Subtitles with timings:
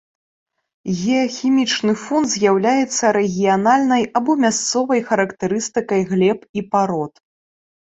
[1.01, 7.13] Геахімічны фон з'яўляецца рэгіянальнай або мясцовай характарыстыкай глеб і парод.